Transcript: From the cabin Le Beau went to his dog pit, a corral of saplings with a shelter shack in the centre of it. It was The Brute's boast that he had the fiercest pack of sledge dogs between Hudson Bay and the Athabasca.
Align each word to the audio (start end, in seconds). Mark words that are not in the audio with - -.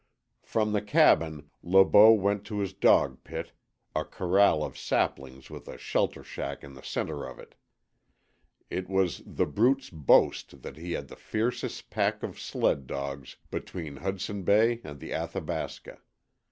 From 0.41 0.71
the 0.71 0.81
cabin 0.81 1.51
Le 1.61 1.85
Beau 1.85 2.11
went 2.13 2.43
to 2.45 2.57
his 2.57 2.73
dog 2.73 3.23
pit, 3.23 3.51
a 3.95 4.03
corral 4.03 4.63
of 4.63 4.75
saplings 4.75 5.51
with 5.51 5.67
a 5.67 5.77
shelter 5.77 6.23
shack 6.23 6.63
in 6.63 6.73
the 6.73 6.81
centre 6.81 7.23
of 7.23 7.37
it. 7.37 7.53
It 8.71 8.89
was 8.89 9.21
The 9.27 9.45
Brute's 9.45 9.91
boast 9.91 10.63
that 10.63 10.77
he 10.77 10.93
had 10.93 11.07
the 11.07 11.15
fiercest 11.15 11.91
pack 11.91 12.23
of 12.23 12.39
sledge 12.39 12.87
dogs 12.87 13.35
between 13.51 13.97
Hudson 13.97 14.41
Bay 14.41 14.81
and 14.83 14.99
the 14.99 15.13
Athabasca. 15.13 15.99